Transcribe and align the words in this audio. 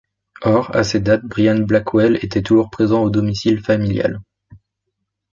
Or, 0.41 0.75
à 0.75 0.83
ces 0.83 0.99
dates, 0.99 1.21
Brian 1.25 1.59
Blackwell 1.59 2.17
était 2.25 2.41
toujours 2.41 2.71
présent 2.71 3.03
au 3.03 3.11
domicile 3.11 3.61
familial. 3.63 4.19